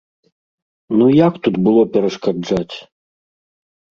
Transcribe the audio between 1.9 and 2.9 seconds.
перашкаджаць?!